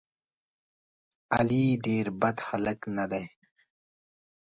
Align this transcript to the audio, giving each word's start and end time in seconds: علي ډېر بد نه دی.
علي 1.35 1.65
ډېر 1.85 2.05
بد 2.21 2.37
نه 2.97 3.05
دی. 3.11 3.25